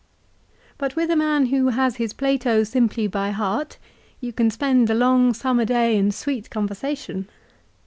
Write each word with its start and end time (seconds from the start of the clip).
But 0.79 0.95
with 0.95 1.11
a 1.11 1.15
man 1.15 1.45
who 1.45 1.67
has 1.69 1.97
his 1.97 2.11
Plato 2.11 2.63
simply 2.63 3.05
by 3.05 3.29
heart 3.29 3.77
you 4.19 4.33
can 4.33 4.49
spend 4.49 4.87
the 4.87 4.95
long 4.95 5.31
summer 5.31 5.63
day 5.63 5.95
in 5.95 6.09
sweet 6.09 6.49
conversation. 6.49 7.29